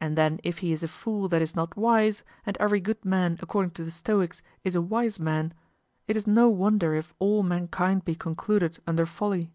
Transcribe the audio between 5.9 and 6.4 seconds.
it is